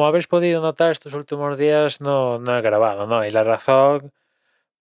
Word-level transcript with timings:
como 0.00 0.08
habéis 0.08 0.28
podido 0.28 0.62
notar 0.62 0.90
estos 0.92 1.12
últimos 1.12 1.58
días 1.58 2.00
no, 2.00 2.38
no 2.38 2.56
he 2.56 2.62
grabado, 2.62 3.06
¿no? 3.06 3.22
Y 3.22 3.30
la 3.30 3.42
razón, 3.42 4.12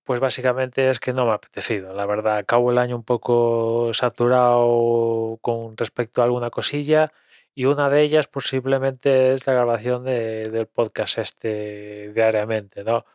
pues 0.06 0.22
básicamente 0.22 0.90
es 0.90 1.02
que 1.02 1.12
no 1.12 1.26
me 1.26 1.32
ha 1.32 1.36
apetecido. 1.36 1.94
La 1.94 2.06
verdad, 2.06 2.38
acabo 2.38 2.72
el 2.72 2.78
año 2.78 2.96
un 2.96 3.04
poco 3.04 3.92
saturado 3.94 5.38
con 5.42 5.76
respecto 5.76 6.22
a 6.22 6.26
alguna 6.26 6.50
cosilla 6.52 7.12
y 7.54 7.66
una 7.66 7.90
de 7.90 8.02
ellas 8.02 8.28
posiblemente 8.28 9.34
es 9.34 9.46
la 9.46 9.52
grabación 9.54 10.06
de- 10.06 10.44
del 10.44 10.68
podcast 10.68 11.18
este 11.18 12.14
diariamente, 12.14 12.86
¿no? 12.86 13.06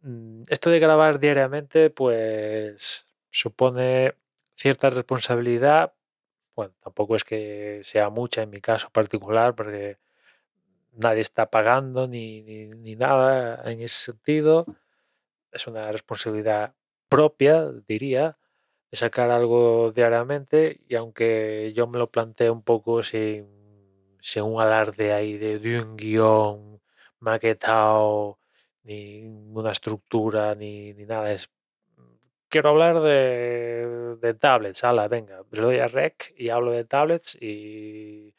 Mm, 0.00 0.42
Esto 0.48 0.70
de 0.70 0.78
grabar 0.78 1.18
diariamente, 1.18 1.90
pues 1.90 3.06
supone 3.30 4.14
cierta 4.54 4.90
responsabilidad. 4.90 5.92
Bueno, 6.56 6.74
tampoco 6.82 7.16
es 7.16 7.24
que 7.24 7.80
sea 7.84 8.10
mucha 8.10 8.42
en 8.42 8.50
mi 8.50 8.60
caso 8.60 8.88
particular, 8.90 9.54
porque 9.54 9.98
nadie 10.96 11.20
está 11.22 11.50
pagando 11.50 12.08
ni, 12.08 12.42
ni- 12.42 12.96
nada 12.96 13.62
en 13.70 13.80
ese 13.80 14.12
sentido. 14.12 14.66
Es 15.52 15.66
una 15.66 15.90
responsabilidad 15.92 16.74
propia, 17.08 17.70
diría, 17.88 18.38
de 18.90 18.96
sacar 18.98 19.30
algo 19.30 19.92
diariamente 19.92 20.80
y 20.88 20.96
aunque 20.96 21.72
yo 21.74 21.86
me 21.88 21.98
lo 21.98 22.10
planteo 22.10 22.52
un 22.52 22.62
poco 22.62 23.02
sin, 23.02 23.46
sin 24.20 24.44
un 24.44 24.60
alarde 24.60 25.12
ahí 25.12 25.38
de, 25.38 25.58
de 25.58 25.80
un 25.80 25.96
guion 25.96 26.80
maquetado, 27.20 28.38
ni 28.84 29.24
una 29.26 29.72
estructura, 29.72 30.54
ni, 30.54 30.94
ni 30.94 31.06
nada, 31.06 31.32
es... 31.32 31.50
Quiero 32.48 32.70
hablar 32.70 33.00
de, 33.00 34.16
de 34.20 34.34
tablets, 34.34 34.84
ala, 34.84 35.08
venga, 35.08 35.42
le 35.50 35.60
doy 35.60 35.78
a 35.78 35.88
rec 35.88 36.32
y 36.38 36.48
hablo 36.50 36.70
de 36.70 36.84
tablets 36.84 37.36
y 37.40 38.34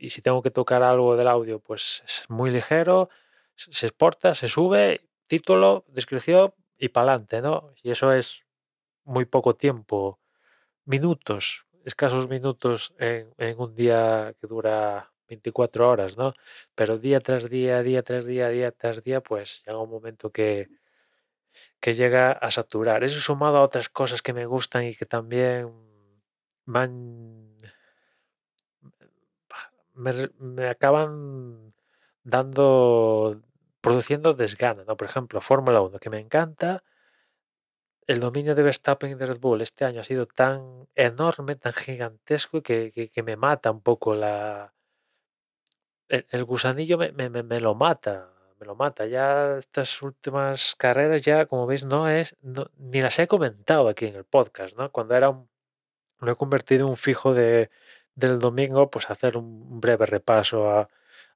y 0.00 0.10
si 0.10 0.22
tengo 0.22 0.42
que 0.42 0.50
tocar 0.50 0.82
algo 0.82 1.16
del 1.16 1.28
audio, 1.28 1.60
pues 1.60 2.02
es 2.06 2.24
muy 2.30 2.50
ligero, 2.50 3.10
se 3.54 3.86
exporta, 3.86 4.34
se 4.34 4.48
sube, 4.48 5.08
título, 5.26 5.84
descripción 5.88 6.54
y 6.78 6.88
para 6.88 7.12
adelante, 7.12 7.42
¿no? 7.42 7.72
Y 7.82 7.90
eso 7.90 8.12
es 8.12 8.46
muy 9.04 9.24
poco 9.26 9.54
tiempo, 9.54 10.20
minutos, 10.84 11.66
escasos 11.84 12.28
minutos 12.28 12.94
en, 12.98 13.32
un 13.58 13.74
día 13.74 14.34
que 14.40 14.46
dura 14.46 15.12
24 15.28 15.88
horas, 15.90 16.16
¿no? 16.16 16.32
Pero 16.74 16.98
día 16.98 17.20
tras 17.20 17.48
día, 17.50 17.82
día 17.82 18.02
tras 18.02 18.26
día, 18.26 18.48
día 18.48 18.72
tras 18.72 19.02
día, 19.02 19.22
pues 19.22 19.62
llega 19.66 19.78
un 19.78 19.90
momento 19.90 20.30
que, 20.32 20.68
que 21.80 21.94
llega 21.94 22.32
a 22.32 22.50
saturar. 22.50 23.04
Eso 23.04 23.20
sumado 23.20 23.56
a 23.58 23.62
otras 23.62 23.88
cosas 23.88 24.22
que 24.22 24.32
me 24.32 24.46
gustan 24.46 24.84
y 24.84 24.94
que 24.94 25.06
también 25.06 25.70
van 26.66 26.92
me, 26.92 26.98
re- 27.00 27.39
me 30.38 30.68
acaban 30.68 31.74
dando, 32.24 33.40
produciendo 33.80 34.34
desgana, 34.34 34.84
¿no? 34.84 34.96
Por 34.96 35.06
ejemplo, 35.08 35.40
Fórmula 35.40 35.80
1, 35.82 35.98
que 35.98 36.10
me 36.10 36.18
encanta. 36.20 36.82
El 38.06 38.20
dominio 38.20 38.54
de 38.54 38.62
Verstappen 38.62 39.12
y 39.12 39.14
de 39.14 39.24
Red 39.26 39.38
Bull 39.40 39.62
este 39.62 39.84
año 39.84 40.00
ha 40.00 40.04
sido 40.04 40.26
tan 40.26 40.88
enorme, 40.94 41.54
tan 41.56 41.72
gigantesco, 41.72 42.62
que, 42.62 42.90
que- 42.92 43.22
me 43.22 43.36
mata 43.36 43.70
un 43.70 43.80
poco 43.82 44.14
la... 44.14 44.74
El, 46.08 46.44
gusanillo 46.44 46.98
me, 46.98 47.12
me- 47.12 47.30
me- 47.30 47.60
lo 47.60 47.74
mata, 47.74 48.32
me 48.58 48.66
lo 48.66 48.74
mata. 48.74 49.06
Ya 49.06 49.56
estas 49.56 50.02
últimas 50.02 50.74
carreras 50.76 51.22
ya, 51.22 51.46
como 51.46 51.66
veis, 51.66 51.84
no 51.84 52.08
es, 52.08 52.36
ni 52.76 53.00
las 53.00 53.18
he 53.20 53.28
comentado 53.28 53.88
aquí 53.88 54.06
en 54.06 54.16
el 54.16 54.24
podcast, 54.24 54.76
¿no? 54.76 54.90
Cuando 54.90 55.14
era 55.14 55.28
un, 55.30 55.48
lo 56.20 56.32
he 56.32 56.36
convertido 56.36 56.86
en 56.86 56.90
un 56.90 56.96
fijo 56.96 57.34
de, 57.34 57.70
del 58.20 58.38
domingo, 58.38 58.90
pues 58.90 59.10
hacer 59.10 59.36
un 59.36 59.80
breve 59.80 60.06
repaso 60.06 60.70
a, 60.70 60.88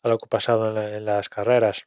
lo 0.05 0.19
que 0.19 0.27
ha 0.27 0.29
pasado 0.29 0.67
en, 0.69 0.75
la- 0.75 0.97
en 0.97 1.05
las 1.07 1.29
carreras. 1.29 1.87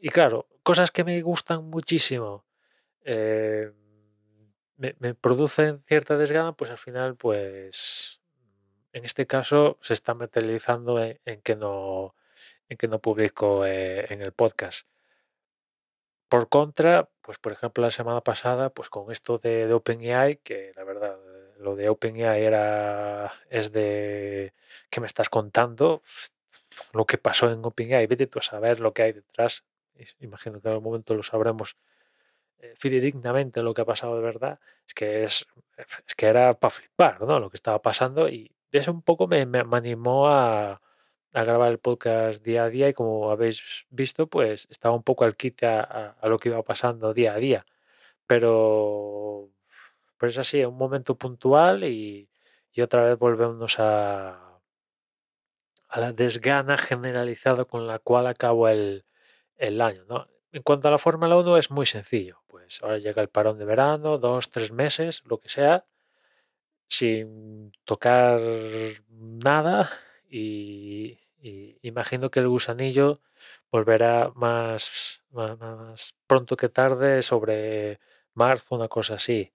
Y 0.00 0.08
claro, 0.08 0.48
cosas 0.62 0.90
que 0.90 1.04
me 1.04 1.20
gustan 1.22 1.64
muchísimo, 1.64 2.44
eh, 3.04 3.70
me, 4.76 5.14
producen 5.14 5.82
cierta 5.86 6.16
desgana, 6.16 6.52
pues 6.54 6.70
al 6.70 6.78
final, 6.78 7.16
pues 7.16 8.20
en 8.92 9.04
este 9.04 9.26
caso 9.26 9.78
se 9.82 9.92
está 9.94 10.14
materializando 10.14 11.02
en, 11.02 11.20
en 11.26 11.42
que 11.42 11.54
no, 11.56 12.14
en 12.68 12.78
que 12.78 12.88
no 12.88 12.98
publico 13.00 13.66
eh, 13.66 14.06
en 14.12 14.22
el 14.22 14.32
podcast. 14.32 14.89
Por 16.30 16.48
contra, 16.48 17.08
pues 17.22 17.38
por 17.38 17.52
ejemplo 17.52 17.82
la 17.82 17.90
semana 17.90 18.20
pasada, 18.22 18.70
pues 18.70 18.88
con 18.88 19.10
esto 19.12 19.38
de, 19.38 19.66
de 19.66 19.74
OpenAI, 19.74 20.36
que 20.38 20.72
la 20.76 20.84
verdad, 20.84 21.18
eh, 21.18 21.54
lo 21.58 21.74
de 21.76 21.88
OpenAI 21.88 22.42
era, 22.44 23.32
es 23.50 23.72
de, 23.72 24.54
¿qué 24.90 25.00
me 25.00 25.06
estás 25.08 25.28
contando? 25.28 26.02
Lo 26.94 27.06
que 27.06 27.18
pasó 27.18 27.50
en 27.50 27.64
OpenAI, 27.64 28.06
vete 28.06 28.26
tú 28.28 28.38
a 28.40 28.42
saber 28.42 28.80
lo 28.80 28.92
que 28.94 29.02
hay 29.02 29.12
detrás. 29.12 29.64
Imagino 30.20 30.60
que 30.60 30.68
en 30.68 30.72
algún 30.74 30.84
momento 30.90 31.14
lo 31.14 31.22
sabremos 31.22 31.76
eh, 32.60 32.74
fidedignamente 32.78 33.62
lo 33.62 33.74
que 33.74 33.82
ha 33.82 33.84
pasado 33.86 34.16
de 34.16 34.22
verdad. 34.22 34.60
Es 34.86 34.94
que, 34.94 35.24
es, 35.24 35.46
es 36.06 36.14
que 36.16 36.26
era 36.26 36.54
para 36.54 36.70
flipar, 36.70 37.20
¿no? 37.22 37.40
Lo 37.40 37.50
que 37.50 37.56
estaba 37.56 37.80
pasando 37.82 38.28
y 38.28 38.52
eso 38.72 38.92
un 38.92 39.02
poco 39.02 39.26
me, 39.28 39.46
me- 39.46 39.64
me 39.64 39.76
animó 39.78 40.28
a, 40.28 40.80
a 41.32 41.44
grabar 41.44 41.70
el 41.72 41.78
podcast 41.78 42.42
día 42.44 42.64
a 42.64 42.70
día 42.70 42.88
y 42.88 42.94
como 42.94 43.30
habéis 43.30 43.86
visto, 43.90 44.26
pues 44.28 44.66
estaba 44.70 44.94
un 44.94 45.02
poco 45.04 45.24
al 45.24 45.36
quite 45.36 45.66
a, 45.66 45.80
a- 45.82 46.16
a 46.20 46.28
lo 46.28 46.38
que 46.38 46.48
iba 46.50 46.62
pasando 46.64 47.14
día 47.14 47.34
a 47.34 47.38
día. 47.38 47.66
Pero, 48.26 49.50
pero 50.18 50.30
es 50.30 50.38
así, 50.38 50.64
un 50.64 50.76
momento 50.78 51.16
puntual 51.16 51.84
y, 51.84 52.30
y 52.72 52.80
otra 52.82 53.04
vez 53.04 53.18
volvemos 53.18 53.78
a, 53.80 54.60
a 55.88 56.00
la 56.00 56.12
desgana 56.12 56.76
generalizada 56.78 57.64
con 57.64 57.86
la 57.86 57.98
cual 57.98 58.26
acabo 58.26 58.68
el, 58.68 59.04
el 59.56 59.80
año, 59.80 60.04
¿no? 60.08 60.28
En 60.52 60.62
cuanto 60.62 60.88
a 60.88 60.90
la 60.90 60.98
Fórmula 60.98 61.36
1 61.36 61.56
es 61.56 61.70
muy 61.70 61.86
sencillo, 61.86 62.42
pues 62.48 62.82
ahora 62.82 62.98
llega 62.98 63.22
el 63.22 63.28
parón 63.28 63.58
de 63.58 63.64
verano, 63.64 64.18
dos, 64.18 64.50
tres 64.50 64.72
meses, 64.72 65.22
lo 65.26 65.38
que 65.38 65.48
sea, 65.48 65.86
sin 66.88 67.72
tocar 67.84 68.40
nada 69.08 69.88
y, 70.30 71.18
y 71.42 71.78
imagino 71.82 72.30
que 72.30 72.40
el 72.40 72.48
gusanillo 72.48 73.20
volverá 73.72 74.32
más, 74.34 75.22
más, 75.30 75.58
más 75.58 76.14
pronto 76.26 76.56
que 76.56 76.68
tarde 76.68 77.22
sobre 77.22 78.00
marzo, 78.34 78.76
una 78.76 78.86
cosa 78.86 79.14
así. 79.14 79.52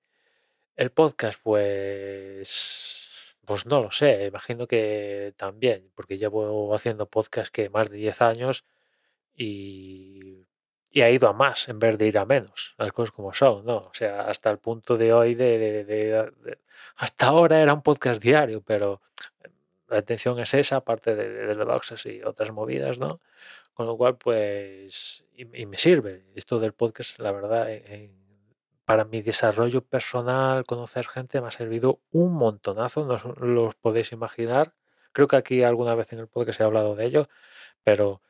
El 0.76 0.92
podcast, 0.92 1.40
pues, 1.44 3.36
pues 3.46 3.66
no 3.66 3.82
lo 3.82 3.92
sé, 3.92 4.26
imagino 4.28 4.68
que 4.68 5.34
también, 5.38 5.92
porque 5.96 6.18
llevo 6.18 6.74
haciendo 6.76 7.08
podcast 7.10 7.52
que 7.54 7.70
más 7.70 7.90
de 7.90 7.98
10 7.98 8.22
años 8.22 8.66
y, 9.36 10.46
y 10.90 11.02
ha 11.02 11.10
ido 11.12 11.28
a 11.30 11.34
más 11.34 11.68
en 11.70 11.80
vez 11.80 11.98
de 11.98 12.08
ir 12.08 12.18
a 12.18 12.26
menos, 12.26 12.76
las 12.78 12.92
cosas 12.92 13.12
como 13.16 13.34
son, 13.34 13.66
¿no? 13.66 13.78
O 13.78 13.92
sea, 13.94 14.22
hasta 14.28 14.50
el 14.52 14.60
punto 14.60 14.98
de 14.98 15.14
hoy 15.14 15.36
de, 15.36 15.58
de- 15.60 15.84
de- 15.86 16.32
de- 16.44 16.60
hasta 16.98 17.28
ahora 17.28 17.62
era 17.62 17.74
un 17.74 17.82
podcast 17.82 18.22
diario, 18.22 18.62
pero 18.62 19.02
la 19.88 20.00
intención 20.00 20.40
es 20.40 20.54
esa, 20.54 20.78
aparte 20.78 21.16
de, 21.16 21.30
de, 21.30 21.56
de 21.56 21.64
boxes 21.66 22.06
y 22.08 22.22
otras 22.24 22.52
movidas, 22.52 23.00
¿no? 23.00 23.20
Con 23.74 23.88
lo 23.88 23.98
cual, 23.98 24.18
pues, 24.18 25.26
y, 25.36 25.46
me 25.66 25.78
sirve 25.78 26.26
esto 26.36 26.60
del 26.60 26.74
podcast, 26.74 27.20
la 27.20 27.32
verdad, 27.32 27.72
en- 27.72 27.92
en- 27.92 28.26
para 28.86 29.06
mi 29.06 29.22
desarrollo 29.24 29.82
personal, 29.84 30.64
conocer 30.66 31.08
gente, 31.08 31.42
me 31.42 31.48
ha 31.48 31.52
servido 31.52 32.02
un 32.12 32.34
montonazo, 32.34 33.06
no 33.06 33.14
os 33.16 33.26
lo 33.40 33.72
podéis 33.82 34.12
imaginar. 34.12 34.74
Creo 35.12 35.28
que 35.28 35.38
aquí 35.38 35.64
alguna 35.64 35.96
vez 35.96 36.14
en 36.14 36.20
el 36.20 36.28
podcast 36.28 36.60
he 36.62 36.64
hablado 36.66 36.96
de 36.96 37.06
ello, 37.06 37.28
pero 37.84 38.22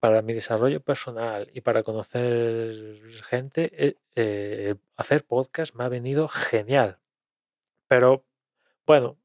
para 0.00 0.22
mi 0.22 0.34
desarrollo 0.34 0.80
personal 0.82 1.50
y 1.54 1.62
para 1.62 1.82
conocer 1.82 3.00
gente, 3.24 3.70
eh, 3.88 3.96
eh, 4.16 4.74
hacer 4.96 5.24
podcast 5.26 5.74
me 5.74 5.84
ha 5.84 5.88
venido 5.88 6.28
genial. 6.28 6.98
Pero 7.88 8.24
bueno, 8.86 9.18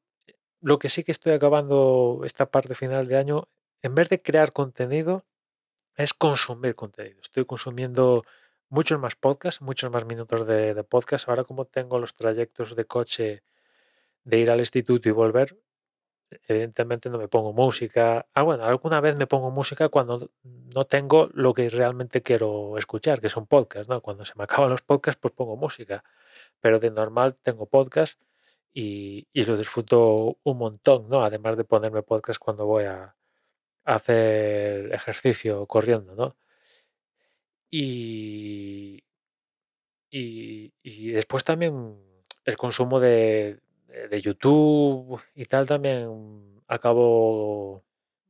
lo 0.61 0.79
que 0.79 0.89
sí 0.89 1.03
que 1.03 1.11
estoy 1.11 1.33
acabando 1.33 2.21
esta 2.25 2.49
parte 2.51 2.75
final 2.75 3.07
de 3.07 3.17
año, 3.17 3.47
en 3.81 3.95
vez 3.95 4.09
de 4.09 4.21
crear 4.21 4.51
contenido, 4.51 5.25
es 5.95 6.13
consumir 6.13 6.75
contenido. 6.75 7.19
Estoy 7.21 7.45
consumiendo 7.45 8.23
muchos 8.69 8.99
más 8.99 9.15
podcasts, 9.15 9.61
muchos 9.61 9.91
más 9.91 10.05
minutos 10.05 10.47
de, 10.47 10.73
de 10.73 10.83
podcast. 10.83 11.27
Ahora 11.29 11.43
como 11.43 11.65
tengo 11.65 11.99
los 11.99 12.15
trayectos 12.15 12.75
de 12.75 12.85
coche 12.85 13.43
de 14.23 14.37
ir 14.37 14.51
al 14.51 14.59
instituto 14.59 15.09
y 15.09 15.11
volver, 15.11 15.57
evidentemente 16.47 17.09
no 17.09 17.17
me 17.17 17.27
pongo 17.27 17.53
música. 17.53 18.27
Ah, 18.33 18.43
bueno, 18.43 18.63
alguna 18.63 19.01
vez 19.01 19.15
me 19.15 19.27
pongo 19.27 19.51
música 19.51 19.89
cuando 19.89 20.31
no 20.43 20.85
tengo 20.85 21.29
lo 21.33 21.53
que 21.53 21.69
realmente 21.69 22.21
quiero 22.21 22.77
escuchar, 22.77 23.21
que 23.21 23.29
son 23.29 23.47
podcasts, 23.47 23.89
¿no? 23.89 24.01
Cuando 24.01 24.25
se 24.25 24.33
me 24.35 24.43
acaban 24.45 24.69
los 24.69 24.81
podcasts, 24.81 25.19
pues 25.21 25.33
pongo 25.33 25.55
música. 25.57 26.03
Pero 26.59 26.79
de 26.79 26.91
normal 26.91 27.35
tengo 27.35 27.65
podcast 27.65 28.21
y, 28.73 29.27
y 29.33 29.43
lo 29.45 29.57
disfruto 29.57 30.37
un 30.43 30.57
montón, 30.57 31.09
¿no? 31.09 31.23
Además 31.23 31.57
de 31.57 31.63
ponerme 31.65 32.03
podcast 32.03 32.39
cuando 32.39 32.65
voy 32.65 32.85
a, 32.85 33.15
hacer 33.85 34.93
ejercicio 34.93 35.65
corriendo, 35.67 36.15
¿no? 36.15 36.37
Y, 37.71 39.03
y, 40.09 40.73
y 40.83 41.11
después 41.11 41.43
también 41.43 41.97
el 42.45 42.57
consumo 42.57 42.99
de, 42.99 43.59
de- 43.87 44.07
de 44.07 44.21
YouTube 44.21 45.21
y 45.35 45.45
tal 45.45 45.67
también 45.67 46.61
acabo, 46.67 47.83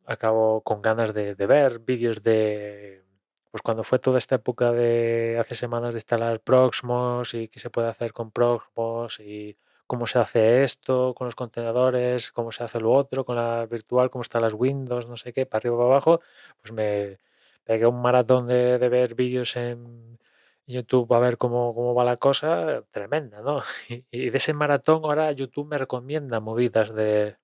acabo 0.06 0.62
con 0.62 0.82
ganas 0.82 1.14
de, 1.14 1.36
ver 1.36 1.80
vídeos 1.80 2.22
de, 2.24 3.04
pues 3.52 3.62
cuando 3.62 3.84
fue 3.84 4.00
toda 4.00 4.18
esta 4.18 4.36
época 4.36 4.72
de 4.72 5.38
hace 5.40 5.56
semanas 5.56 5.94
de 5.94 6.00
instalar 6.00 6.42
Proxmos 6.42 7.34
y 7.34 7.48
qué 7.50 7.60
se 7.60 7.70
puede 7.70 7.88
hacer 7.90 8.14
con 8.14 8.32
Proxmos 8.32 9.20
y 9.20 9.58
cómo 9.90 10.06
se 10.06 10.20
hace 10.20 10.64
esto 10.64 11.16
con 11.16 11.26
los 11.26 11.36
contenedores, 11.36 12.32
cómo 12.32 12.52
se 12.52 12.64
hace 12.64 12.80
lo 12.80 12.92
otro 12.94 13.26
con 13.26 13.36
la 13.38 13.66
virtual, 13.66 14.12
cómo 14.12 14.22
están 14.22 14.44
las 14.44 14.54
Windows, 14.54 15.10
no 15.10 15.18
sé 15.18 15.34
qué, 15.34 15.48
para 15.48 15.60
arriba, 15.62 15.78
para 15.78 15.88
abajo, 15.90 16.22
pues 16.62 16.72
me 16.74 17.20
pegué 17.64 17.88
un 17.88 18.02
maratón 18.02 18.48
de, 18.48 18.78
ver 18.78 19.16
vídeos 19.16 19.56
en 19.56 20.20
YouTube 20.68 21.12
a 21.14 21.20
ver 21.20 21.38
cómo, 21.38 21.74
cómo, 21.74 21.96
va 21.96 22.04
la 22.06 22.18
cosa, 22.18 22.84
tremenda, 22.92 23.42
¿no? 23.42 23.62
Y, 24.12 24.30
de 24.30 24.38
ese 24.38 24.54
maratón 24.54 25.02
ahora 25.06 25.32
YouTube 25.32 25.68
me 25.68 25.80
recomienda 25.80 26.40
movidas 26.40 26.94
de, 26.94 27.38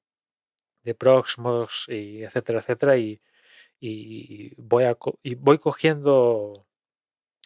de 0.84 0.96
Proxmos 0.96 1.88
y 1.90 2.24
etcétera, 2.24 2.60
etcétera, 2.60 2.98
y, 2.98 3.22
voy, 4.58 4.84
a, 4.86 4.98
y 5.24 5.36
voy 5.36 5.58
cogiendo 5.58 6.68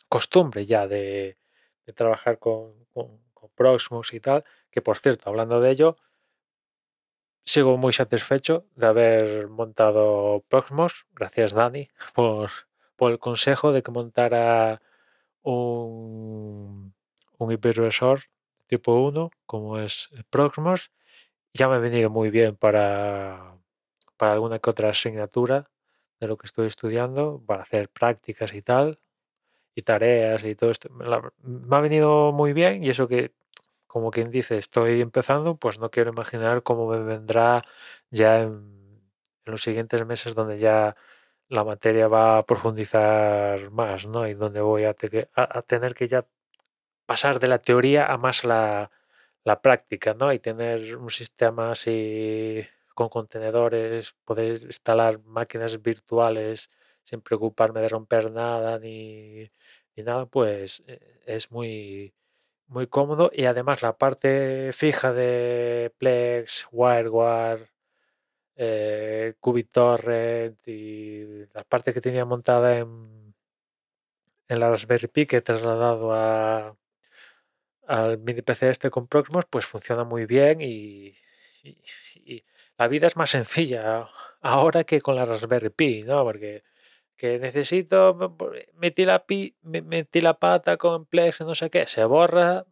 costumbre 0.09 0.65
ya 0.65 0.87
de, 0.87 1.37
trabajar 1.95 2.39
con, 2.39 2.73
con 3.39 3.49
Proxmos 3.51 4.13
y 4.13 4.19
tal, 4.19 4.43
que 4.71 4.81
por 4.81 4.97
cierto, 4.97 5.29
hablando 5.29 5.61
de 5.61 5.71
ello, 5.71 5.97
sigo 7.45 7.77
muy 7.77 7.93
satisfecho 7.93 8.65
de 8.75 8.87
haber 8.87 9.47
montado 9.47 10.43
Proxmos. 10.49 11.07
Gracias, 11.15 11.53
Dani, 11.53 11.89
por, 12.15 12.49
por 12.95 13.11
el 13.11 13.19
consejo 13.19 13.71
de 13.71 13.83
que 13.83 13.91
montara 13.91 14.81
un, 15.41 16.93
un 17.37 17.51
hipervisor 17.51 18.21
tipo 18.67 18.93
1, 18.93 19.31
como 19.45 19.79
es 19.79 20.09
Proxmos. 20.29 20.91
Ya 21.53 21.67
me 21.67 21.75
ha 21.75 21.79
venido 21.79 22.09
muy 22.11 22.29
bien 22.29 22.55
para, 22.55 23.57
para 24.17 24.33
alguna 24.33 24.59
que 24.59 24.69
otra 24.69 24.89
asignatura 24.89 25.71
de 26.19 26.27
lo 26.27 26.37
que 26.37 26.45
estoy 26.47 26.67
estudiando, 26.67 27.41
para 27.47 27.63
hacer 27.63 27.89
prácticas 27.89 28.53
y 28.53 28.61
tal, 28.61 28.99
tareas 29.81 30.43
y 30.43 30.55
todo 30.55 30.71
esto. 30.71 30.89
Me 30.89 31.75
ha 31.75 31.79
venido 31.81 32.31
muy 32.31 32.53
bien 32.53 32.83
y 32.83 32.89
eso 32.89 33.07
que 33.07 33.33
como 33.89 34.11
quien 34.11 34.29
dice, 34.31 34.57
estoy 34.59 35.01
empezando, 35.01 35.57
pues 35.57 35.79
no 35.79 35.89
quiero 35.89 36.11
imaginar 36.11 36.61
cómo 36.63 36.87
me 36.87 36.99
vendrá 36.99 37.63
ya 38.11 38.41
en, 38.41 38.79
los 39.45 39.63
siguientes 39.63 40.05
meses 40.05 40.35
donde 40.35 40.59
ya 40.59 40.95
la 41.49 41.63
materia 41.63 42.07
va 42.07 42.37
a 42.37 42.45
profundizar 42.45 43.71
más, 43.71 44.07
¿no? 44.07 44.27
Y 44.27 44.35
donde 44.35 44.61
voy 44.61 44.83
a, 44.85 44.93
tener 44.93 45.95
que 45.95 46.07
ya 46.07 46.27
pasar 47.07 47.39
de 47.39 47.47
la 47.47 47.59
teoría 47.59 48.05
a 48.07 48.17
más 48.17 48.43
la, 48.43 48.91
práctica, 49.63 50.13
¿no? 50.13 50.31
Y 50.33 50.39
tener 50.39 50.95
un 50.97 51.09
sistema 51.09 51.71
así 51.71 52.63
con 52.93 53.09
contenedores, 53.09 54.13
poder 54.25 54.63
instalar 54.63 55.19
máquinas 55.25 55.81
virtuales 55.81 56.69
sin 57.09 57.21
preocuparme 57.21 57.81
de 57.81 57.89
romper 57.89 58.31
nada 58.31 58.77
ni, 58.79 59.49
ni 59.95 60.03
nada, 60.03 60.25
pues 60.27 60.83
eh, 60.87 60.99
es 61.25 61.51
muy, 61.51 62.13
muy 62.67 62.87
cómodo 62.87 63.31
y 63.33 63.45
además 63.45 63.81
la 63.81 63.97
parte 63.97 64.71
fija 64.73 65.11
de 65.13 65.91
Plex, 65.97 66.67
WireGuard, 66.71 67.61
eh, 68.57 69.33
QBitTorrent 69.41 70.67
y 70.67 71.45
la 71.53 71.63
parte 71.63 71.93
que 71.93 72.01
tenía 72.01 72.25
montada 72.25 72.77
en, 72.77 73.33
en 74.49 74.59
la 74.59 74.69
Raspberry 74.69 75.07
Pi 75.07 75.25
que 75.25 75.37
he 75.37 75.41
trasladado 75.41 76.13
a, 76.13 76.75
al 77.87 78.19
mini 78.19 78.41
PC 78.43 78.69
este 78.69 78.91
con 78.91 79.07
Proxmos, 79.07 79.45
pues 79.49 79.65
funciona 79.65 80.03
muy 80.03 80.25
bien 80.25 80.61
y, 80.61 81.15
la 82.77 82.87
vida 82.87 83.07
es 83.07 83.17
más 83.17 83.31
sencilla 83.31 84.07
ahora 84.41 84.85
que 84.85 85.01
con 85.01 85.15
la 85.15 85.25
Raspberry 85.25 85.69
Pi, 85.69 86.03
¿no? 86.03 86.23
Porque 86.23 86.63
que 87.19 87.37
necesito, 87.37 88.17
metí 88.75 89.03
la, 89.03 89.25
pi, 89.25 89.53
metí 89.61 90.21
la 90.21 90.39
pata 90.39 90.77
con 90.77 91.05
Plex, 91.05 91.41
no 91.41 91.53
sé 91.53 91.69
qué, 91.69 91.85
se 91.85 92.05
borra, 92.05 92.65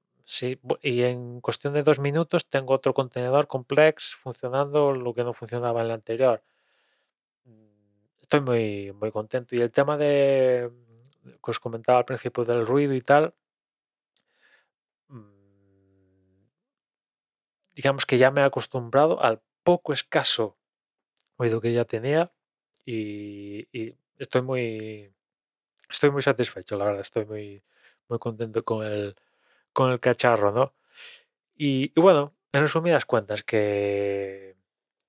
y 0.82 1.02
en 1.04 1.42
cuestión 1.42 1.74
de 1.74 1.84
dos 1.84 2.00
minutos 2.00 2.46
tengo 2.50 2.74
otro 2.74 2.94
contenedor 2.94 3.48
complex 3.48 4.16
funcionando 4.16 4.94
lo 4.94 5.14
que 5.14 5.26
no 5.26 5.34
funcionaba 5.34 5.82
en 5.82 5.88
el 5.88 5.92
anterior. 5.92 6.42
Mm, 7.44 8.22
estoy 8.22 8.40
muy, 8.40 8.94
muy 8.94 9.12
contento. 9.12 9.54
Y 9.54 9.60
el 9.60 9.70
tema 9.72 9.98
de 9.98 10.72
que 11.24 11.52
os 11.52 11.60
comentaba 11.60 12.00
al 12.00 12.06
principio 12.06 12.46
del 12.46 12.66
ruido 12.66 12.94
y 12.94 13.02
tal, 13.02 13.34
mm, 15.10 16.46
digamos 17.76 18.06
que 18.06 18.18
ya 18.18 18.32
me 18.32 18.42
he 18.42 18.46
acostumbrado 18.46 19.22
al 19.22 19.42
poco 19.64 19.92
escaso 19.92 20.58
ruido 21.38 21.60
que 21.60 21.74
ya 21.74 21.84
tenía 21.84 22.32
y 22.86 23.68
estoy 24.20 24.42
muy 24.42 25.12
estoy 25.90 26.12
muy 26.12 26.22
satisfecho, 26.22 26.78
la 26.78 26.86
verdad, 26.86 27.02
estoy 27.02 27.26
muy, 27.26 27.64
muy 28.10 28.20
contento 28.20 28.64
con 28.64 28.86
el, 28.86 29.16
con 29.74 29.92
el 29.92 30.00
cacharro, 30.00 30.52
¿no? 30.52 30.74
Y, 31.56 31.92
bueno, 32.00 32.36
en 32.54 32.62
resumidas 32.62 33.06
cuentas, 33.06 33.44
que, 33.44 34.56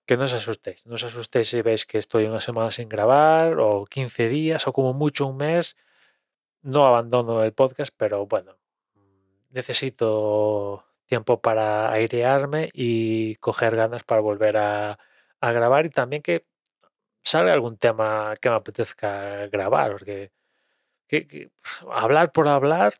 que 0.06 0.16
no 0.16 0.25
os 0.25 0.34
asustéis, 0.34 0.87
no 0.87 0.94
os 0.96 1.05
asustéis 1.05 1.49
si 1.49 1.62
veis 1.62 1.87
que 1.87 1.99
estoy 1.99 2.25
una 2.26 2.40
semana 2.40 2.70
sin 2.70 2.88
grabar 2.88 3.58
o 3.60 3.84
15 3.87 4.28
días 4.28 4.66
o 4.66 4.72
como 4.72 4.94
mucho 4.94 5.26
un 5.26 5.37
mes, 5.38 5.76
no 6.62 6.87
abandono 6.87 7.43
el 7.43 7.52
podcast, 7.52 7.94
pero 7.96 8.26
bueno, 8.26 8.56
necesito 9.50 10.84
tiempo 11.06 11.40
para 11.40 11.93
airearme 11.93 12.70
y 12.75 13.37
coger 13.37 13.76
ganas 13.76 14.04
para 14.04 14.20
volver 14.20 14.58
a, 14.58 14.99
a 15.40 15.52
grabar 15.52 15.87
y 15.87 15.90
también 15.90 16.22
que 16.22 16.46
salga 17.28 17.52
algún 17.52 17.76
tema 17.78 18.34
que 18.40 18.50
me 18.50 18.56
apetezca 18.56 19.46
grabar, 19.48 19.92
porque 19.92 20.32
que, 21.08 21.50
hablar 21.90 22.32
por 22.32 22.48
hablar, 22.48 22.94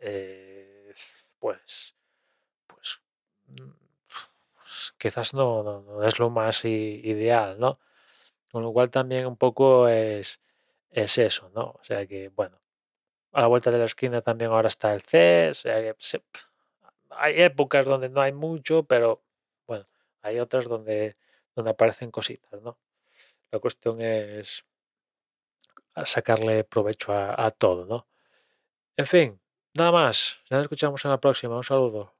eh, 0.00 0.92
pues, 1.38 1.96
pues, 2.66 3.00
pues, 3.46 4.94
quizás 4.98 5.34
no, 5.34 6.02
es 6.04 6.18
lo 6.18 6.30
más 6.30 6.64
ideal, 6.64 7.58
¿no? 7.58 7.78
Con 8.52 8.62
lo 8.62 8.72
cual 8.72 8.90
también 8.90 9.26
un 9.26 9.36
poco 9.36 9.88
es, 9.88 10.40
es 10.90 11.18
eso, 11.18 11.50
¿no? 11.54 11.76
O 11.80 11.84
sea 11.84 12.06
que, 12.06 12.28
bueno, 12.30 12.60
a 13.32 13.42
la 13.42 13.48
vuelta 13.48 13.70
de 13.70 13.78
la 13.78 13.84
esquina 13.84 14.22
también 14.22 14.50
ahora 14.50 14.68
está 14.68 14.94
el 14.94 15.02
C, 15.02 15.50
o 15.50 15.54
sea 15.54 15.80
que 15.80 15.94
hay 17.10 17.42
épocas 17.42 17.86
donde 17.86 18.08
no 18.08 18.20
hay 18.20 18.32
mucho, 18.32 18.84
pero 18.84 19.22
bueno, 19.66 19.86
hay 20.22 20.38
otras 20.40 20.66
donde, 20.66 21.14
donde 21.54 21.70
aparecen 21.72 22.10
cositas, 22.10 22.60
¿no? 22.62 22.78
La 23.50 23.58
cuestión 23.58 24.00
es 24.00 24.64
sacarle 26.04 26.64
provecho 26.64 27.12
a, 27.12 27.50
todo, 27.50 27.86
¿no? 27.86 28.08
En 28.96 29.06
fin, 29.06 29.40
nada 29.74 29.92
más. 29.92 30.40
Nos 30.50 30.62
escuchamos 30.62 31.04
en 31.04 31.10
la 31.12 31.20
próxima. 31.20 31.56
Un 31.56 31.64
saludo. 31.64 32.15